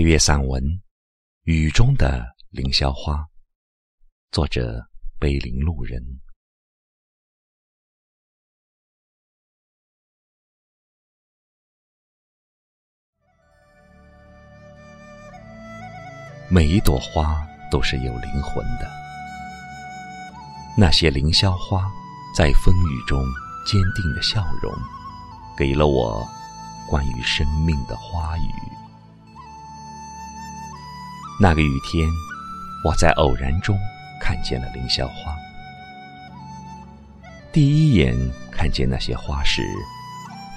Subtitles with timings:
[0.00, 0.62] 配乐散文
[1.42, 3.16] 《雨中的凌霄花》，
[4.32, 4.82] 作者
[5.18, 6.02] 碑林路人。
[16.48, 18.90] 每一朵花都是有灵魂的，
[20.78, 21.92] 那些凌霄花
[22.34, 23.22] 在风雨中
[23.66, 24.72] 坚定的笑容，
[25.58, 26.26] 给了我
[26.88, 28.69] 关于生命的花语。
[31.42, 32.06] 那个雨天，
[32.84, 33.74] 我在偶然中
[34.20, 35.34] 看见了凌霄花。
[37.50, 38.14] 第一眼
[38.52, 39.62] 看见那些花时，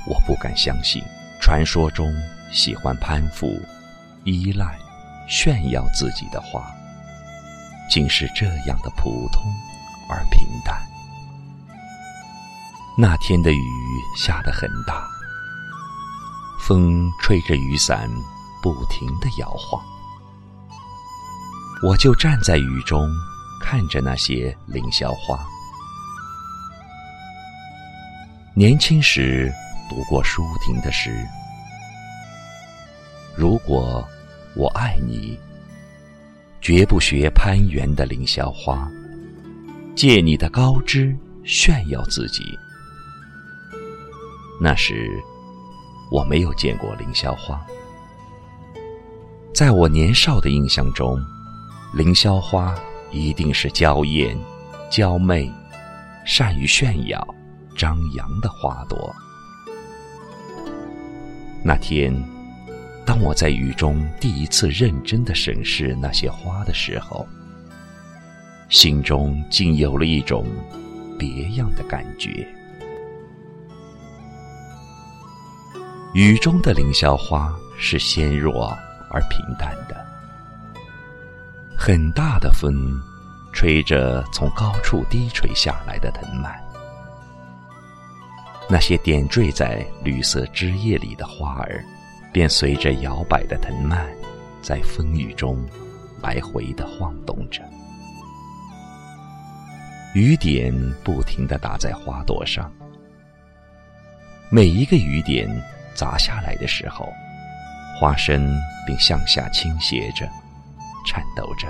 [0.05, 1.01] 我不敢相信，
[1.39, 2.13] 传说中
[2.51, 3.47] 喜欢攀附、
[4.25, 4.77] 依赖、
[5.25, 6.69] 炫耀自己的花，
[7.89, 9.41] 竟是这样的普通
[10.09, 10.77] 而平淡。
[12.97, 13.63] 那天的雨
[14.17, 15.07] 下得很大，
[16.59, 18.09] 风吹着雨伞
[18.61, 19.81] 不停地摇晃。
[21.85, 23.11] 我就站在雨中，
[23.59, 25.45] 看着那些凌霄花。
[28.53, 29.51] 年轻时
[29.89, 31.27] 读过舒婷的诗
[33.35, 34.01] ：“如果
[34.55, 35.37] 我爱你，
[36.61, 38.89] 绝不学攀援的凌霄花，
[39.93, 42.57] 借你的高枝炫耀自己。”
[44.57, 45.21] 那时
[46.09, 47.61] 我没有见过凌霄花，
[49.53, 51.21] 在我年少的印象中。
[51.93, 52.73] 凌霄花
[53.11, 54.35] 一定是娇艳、
[54.89, 55.47] 娇媚、
[56.25, 57.35] 善于炫耀、
[57.77, 59.15] 张扬的花朵。
[61.63, 62.11] 那天，
[63.05, 67.27] 当我在雨中第一次认真的审视那些花的时候，
[68.69, 70.47] 心中竟有了一种
[71.19, 72.47] 别样的感觉。
[76.15, 78.75] 雨中的凌霄花是纤弱
[79.11, 80.12] 而平淡的。
[81.77, 82.73] 很大的风，
[83.51, 86.53] 吹着从高处低垂下来的藤蔓，
[88.69, 91.83] 那些点缀在绿色枝叶里的花儿，
[92.31, 94.05] 便随着摇摆的藤蔓，
[94.61, 95.61] 在风雨中
[96.21, 97.61] 来回的晃动着。
[100.13, 102.71] 雨点不停的打在花朵上，
[104.49, 105.49] 每一个雨点
[105.93, 107.11] 砸下来的时候，
[107.99, 110.29] 花身便向下倾斜着。
[111.05, 111.67] 颤抖着，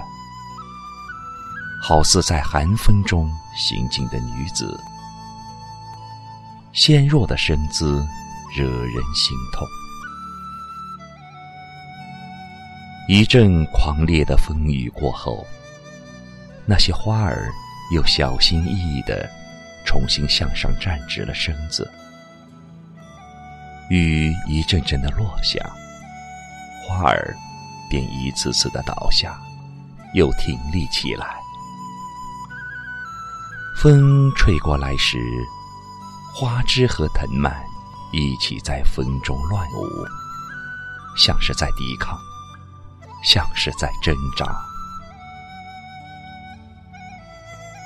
[1.81, 4.79] 好似在寒风中行进的女子，
[6.71, 8.05] 纤弱的身姿
[8.55, 9.67] 惹人心痛。
[13.07, 15.45] 一阵狂烈的风雨过后，
[16.66, 17.51] 那些花儿
[17.93, 19.29] 又小心翼翼地
[19.85, 21.91] 重新向上站直了身子。
[23.89, 25.59] 雨一阵阵的落下，
[26.88, 27.35] 花儿。
[27.93, 29.39] 便一次次的倒下，
[30.15, 31.35] 又挺立起来。
[33.77, 35.19] 风吹过来时，
[36.33, 37.55] 花枝和藤蔓
[38.11, 39.87] 一起在风中乱舞，
[41.15, 42.17] 像是在抵抗，
[43.23, 44.47] 像是在挣扎。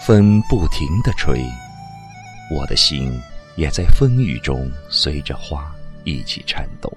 [0.06, 1.46] 风不停的吹，
[2.50, 3.12] 我的心
[3.58, 5.70] 也在风雨中随着花
[6.06, 6.90] 一起颤动。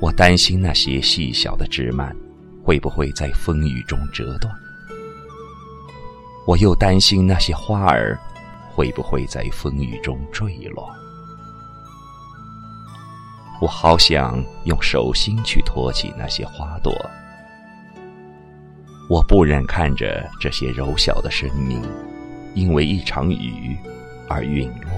[0.00, 2.16] 我担心那些细小的枝蔓
[2.64, 4.52] 会不会在风雨中折断，
[6.46, 8.18] 我又担心那些花儿
[8.72, 10.90] 会不会在风雨中坠落。
[13.60, 16.94] 我好想用手心去托起那些花朵，
[19.10, 21.82] 我不忍看着这些柔小的生命
[22.54, 23.76] 因为一场雨
[24.30, 24.90] 而陨落。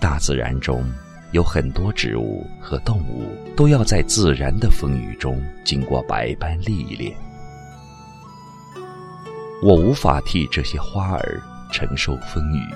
[0.00, 0.82] 大自然中。
[1.34, 7.12] 有很多植物和动物都要在自然的风雨中经过百般历练，
[9.60, 11.42] 我无法替这些花儿
[11.72, 12.72] 承受风雨，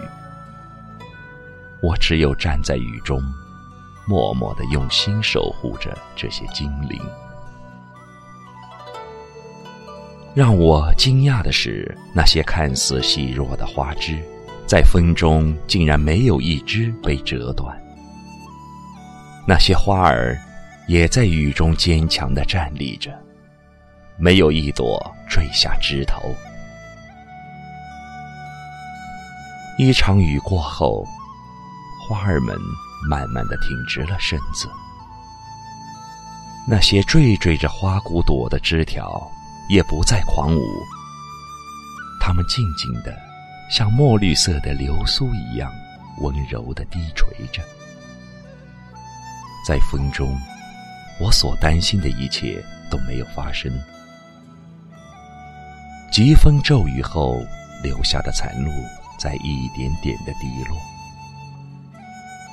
[1.81, 3.23] 我只有站在雨中，
[4.09, 7.01] 默默的用心守护着这些精灵。
[10.35, 14.19] 让我惊讶的是，那些看似细弱的花枝，
[14.67, 17.81] 在风中竟然没有一枝被折断。
[19.49, 20.39] 那些花儿
[20.89, 23.11] 也在雨中坚强的站立着，
[24.19, 26.35] 没有一朵坠下枝头。
[29.79, 31.03] 一场雨过后，
[32.07, 32.55] 花儿们
[33.09, 34.69] 慢慢的挺直了身子。
[36.67, 39.27] 那些缀缀着花骨朵的枝条
[39.71, 40.61] 也不再狂舞，
[42.21, 43.19] 它们静静的，
[43.71, 45.73] 像墨绿色的流苏一样
[46.19, 47.63] 温柔的低垂着。
[49.69, 50.35] 在风中，
[51.21, 53.71] 我所担心的一切都没有发生。
[56.11, 57.37] 疾风骤雨后
[57.83, 58.71] 留下的残露，
[59.19, 60.79] 在一点点的滴落，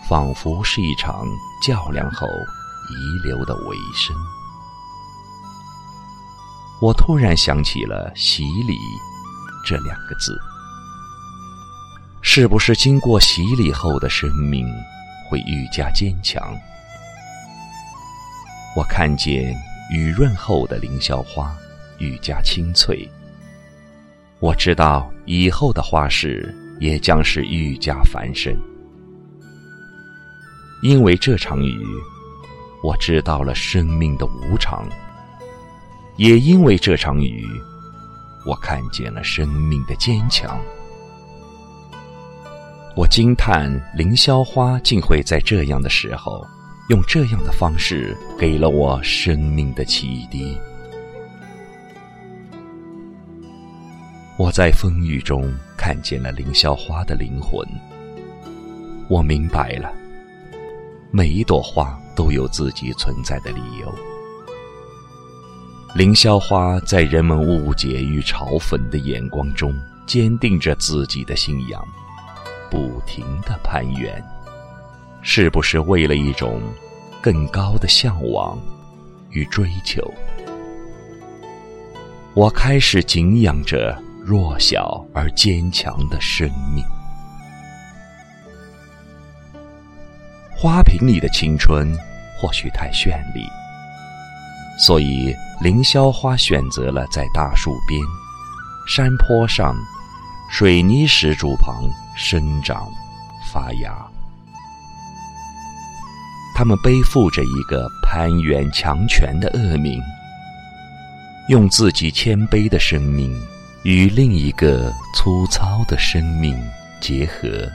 [0.10, 1.26] 仿佛是一场
[1.66, 4.14] 较量后遗留的尾声。
[6.82, 8.78] 我突然想起了“洗礼”
[9.66, 10.38] 这两个字，
[12.22, 14.68] 是不是经过洗礼后的生命
[15.30, 16.54] 会愈加坚强？
[18.76, 19.56] 我看见
[19.90, 21.56] 雨润后的凌霄花
[21.98, 23.10] 愈加清脆。
[24.40, 28.54] 我知道以后的花事也将是愈加繁盛，
[30.84, 31.86] 因为这场雨，
[32.84, 34.84] 我知道了生命的无常；
[36.18, 37.48] 也因为这场雨，
[38.46, 40.60] 我看见了生命的坚强。
[42.94, 46.46] 我惊叹凌霄花竟会在这样的时候。
[46.88, 50.56] 用这样的方式给了我生命的启迪。
[54.38, 57.68] 我在风雨中看见了凌霄花的灵魂。
[59.08, 59.92] 我明白了，
[61.10, 63.92] 每一朵花都有自己存在的理由。
[65.96, 69.74] 凌霄花在人们误解与嘲讽的眼光中，
[70.06, 71.84] 坚定着自己的信仰，
[72.70, 74.24] 不停的攀援。
[75.28, 76.62] 是不是为了一种
[77.20, 78.58] 更高的向往
[79.32, 80.14] 与追求？
[82.36, 86.86] 我开始敬仰着弱小而坚强的生命。
[90.56, 91.92] 花瓶里的青春
[92.40, 93.44] 或许太绚丽，
[94.78, 98.00] 所以凌霄花选择了在大树边、
[98.88, 99.76] 山坡上、
[100.52, 102.88] 水泥石柱旁生长、
[103.52, 104.06] 发芽。
[106.56, 110.02] 他们背负着一个攀援强权的恶名，
[111.50, 113.38] 用自己谦卑的生命
[113.84, 116.58] 与另一个粗糙的生命
[117.02, 117.70] 结合，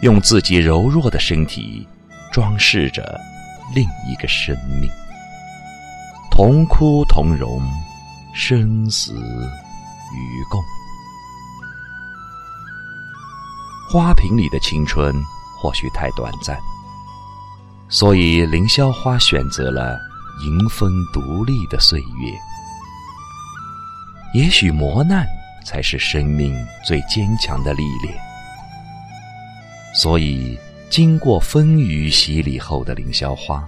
[0.00, 1.86] 用自己柔弱的身体
[2.32, 3.20] 装饰着
[3.74, 4.90] 另一个生命，
[6.30, 7.60] 同哭同荣，
[8.34, 10.64] 生死与共。
[13.90, 15.14] 花瓶里的青春
[15.60, 16.58] 或许太短暂。
[17.88, 19.96] 所以，凌霄花选择了
[20.44, 22.32] 迎风独立的岁月。
[24.34, 25.24] 也许磨难
[25.64, 26.52] 才是生命
[26.84, 28.12] 最坚强的历练。
[29.94, 30.58] 所以，
[30.90, 33.66] 经过风雨洗礼后的凌霄花，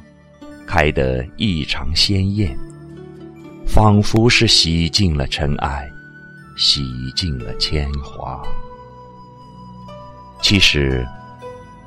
[0.66, 2.58] 开得异常鲜艳，
[3.68, 5.88] 仿佛是洗尽了尘埃，
[6.56, 6.82] 洗
[7.14, 8.42] 尽了铅华。
[10.42, 11.06] 其实，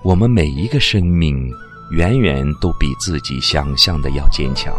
[0.01, 1.51] 我们每一个生命。
[1.91, 4.73] 远远都比自己想象的要坚强。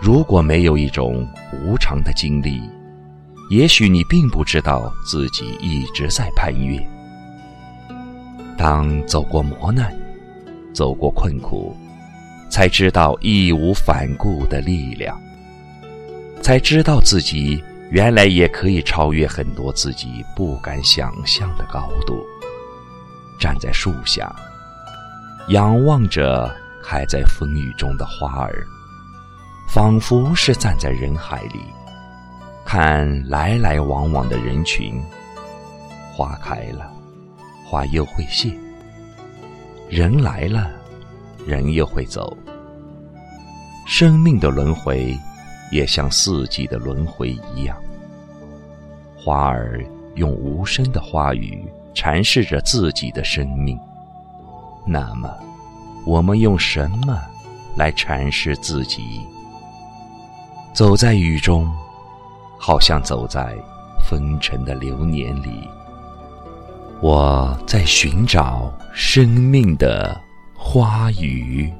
[0.00, 2.62] 如果没有一种无常的经历，
[3.50, 6.78] 也许你并不知道自己一直在攀越。
[8.56, 9.94] 当走过磨难，
[10.72, 11.76] 走过困苦，
[12.48, 15.20] 才知道义无反顾的力量，
[16.40, 22.18] 才知道自己原来也可以超越很多自己不敢想象的高度。
[23.38, 24.34] 站在树下。
[25.48, 26.52] 仰望着
[26.82, 28.66] 开在风雨中的花儿，
[29.68, 31.60] 仿佛是站在人海里，
[32.64, 35.00] 看来来往往的人群。
[36.12, 36.90] 花开了，
[37.64, 38.50] 花又会谢；
[39.88, 40.68] 人来了，
[41.46, 42.36] 人又会走。
[43.86, 45.16] 生命的轮回，
[45.70, 47.76] 也像四季的轮回一样。
[49.16, 49.84] 花儿
[50.16, 53.78] 用无声的话语阐释着自己的生命。
[54.86, 55.28] 那么，
[56.04, 57.20] 我们用什么
[57.76, 59.20] 来阐释自己？
[60.72, 61.70] 走在雨中，
[62.58, 63.56] 好像走在
[64.08, 65.68] 风尘的流年里。
[67.00, 70.18] 我在寻找生命的
[70.54, 71.72] 花语。